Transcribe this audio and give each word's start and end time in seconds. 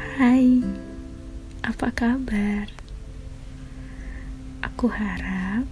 Hai, 0.00 0.64
apa 1.60 1.92
kabar? 1.92 2.72
Aku 4.64 4.88
harap 4.88 5.68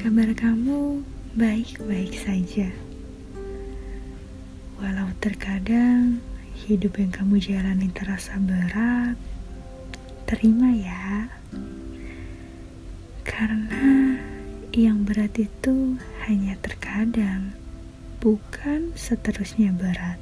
kabar 0.00 0.32
kamu 0.32 1.04
baik-baik 1.36 2.16
saja. 2.16 2.72
Walau 4.80 5.12
terkadang 5.20 6.24
hidup 6.64 6.96
yang 6.96 7.12
kamu 7.12 7.36
jalani 7.36 7.92
terasa 7.92 8.40
berat, 8.40 9.20
terima 10.24 10.72
ya. 10.72 11.28
Karena 13.28 14.16
yang 14.72 15.04
berat 15.04 15.36
itu 15.36 16.00
hanya 16.24 16.56
terkadang, 16.64 17.52
bukan 18.24 18.96
seterusnya 18.96 19.68
berat. 19.76 20.16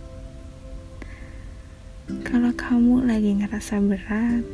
Kamu 2.54 3.10
lagi 3.10 3.34
ngerasa 3.42 3.82
berat, 3.82 4.46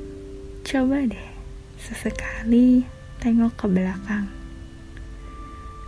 coba 0.65 1.05
deh 1.05 1.31
sesekali 1.77 2.89
tengok 3.21 3.53
ke 3.61 3.67
belakang. 3.69 4.25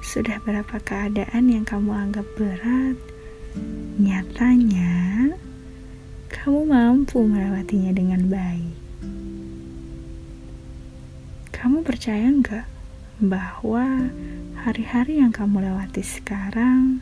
Sudah 0.04 0.36
berapa 0.44 0.76
keadaan 0.84 1.48
yang 1.48 1.64
kamu 1.64 1.88
anggap 1.88 2.28
berat, 2.36 3.00
nyatanya 3.96 5.32
kamu 6.28 6.68
mampu 6.68 7.24
melewatinya 7.24 7.96
dengan 7.96 8.28
baik. 8.28 8.76
Kamu 11.48 11.80
percaya 11.80 12.28
nggak 12.28 12.66
bahwa 13.24 14.12
hari-hari 14.60 15.24
yang 15.24 15.32
kamu 15.32 15.64
lewati 15.64 16.04
sekarang, 16.04 17.00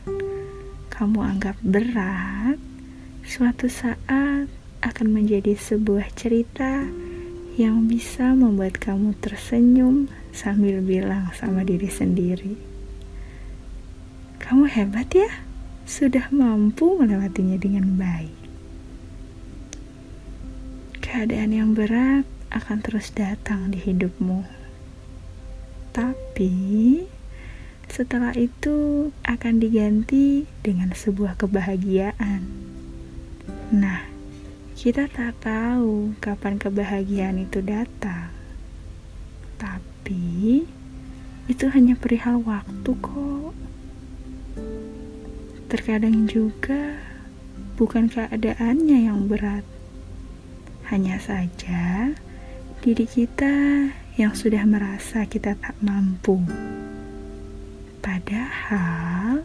kamu 0.92 1.18
anggap 1.18 1.56
berat, 1.64 2.60
suatu 3.26 3.66
saat 3.66 4.59
akan 4.80 5.12
menjadi 5.12 5.56
sebuah 5.56 6.12
cerita 6.16 6.88
yang 7.60 7.84
bisa 7.84 8.32
membuat 8.32 8.80
kamu 8.80 9.12
tersenyum 9.20 10.08
sambil 10.32 10.80
bilang 10.80 11.28
sama 11.36 11.60
diri 11.60 11.92
sendiri, 11.92 12.56
"Kamu 14.40 14.64
hebat 14.64 15.12
ya, 15.12 15.28
sudah 15.84 16.32
mampu 16.32 16.96
melewatinya 16.96 17.60
dengan 17.60 18.00
baik." 18.00 18.38
Keadaan 21.04 21.52
yang 21.52 21.70
berat 21.76 22.24
akan 22.48 22.78
terus 22.80 23.12
datang 23.12 23.74
di 23.74 23.78
hidupmu, 23.82 24.46
tapi 25.92 26.54
setelah 27.90 28.30
itu 28.38 29.10
akan 29.26 29.54
diganti 29.58 30.46
dengan 30.62 30.94
sebuah 30.94 31.34
kebahagiaan. 31.34 32.46
Nah, 33.74 34.09
kita 34.80 35.12
tak 35.12 35.36
tahu 35.44 36.16
kapan 36.24 36.56
kebahagiaan 36.56 37.36
itu 37.44 37.60
datang. 37.60 38.32
Tapi 39.60 40.64
itu 41.52 41.64
hanya 41.68 41.92
perihal 42.00 42.40
waktu 42.40 42.88
kok. 42.88 43.52
Terkadang 45.68 46.24
juga 46.24 46.96
bukan 47.76 48.08
keadaannya 48.08 49.04
yang 49.04 49.28
berat. 49.28 49.68
Hanya 50.88 51.20
saja 51.20 52.16
diri 52.80 53.04
kita 53.04 53.52
yang 54.16 54.32
sudah 54.32 54.64
merasa 54.64 55.28
kita 55.28 55.60
tak 55.60 55.76
mampu. 55.84 56.40
Padahal 58.00 59.44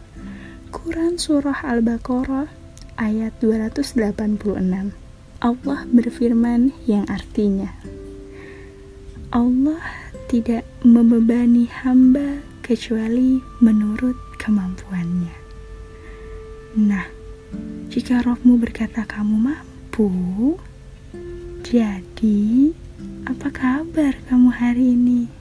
Quran 0.72 1.20
Surah 1.20 1.60
Al-Baqarah 1.60 2.48
ayat 2.96 3.36
286. 3.44 5.04
Allah 5.46 5.86
berfirman 5.86 6.74
yang 6.90 7.06
artinya 7.06 7.70
Allah 9.30 9.78
tidak 10.26 10.66
membebani 10.82 11.70
hamba 11.70 12.42
kecuali 12.66 13.38
menurut 13.62 14.18
kemampuannya. 14.42 15.30
Nah, 16.82 17.06
jika 17.86 18.26
rohmu 18.26 18.58
berkata 18.58 19.06
kamu 19.06 19.54
mampu, 19.54 20.10
jadi 21.62 22.74
apa 23.30 23.46
kabar 23.54 24.18
kamu 24.26 24.50
hari 24.50 24.98
ini? 24.98 25.35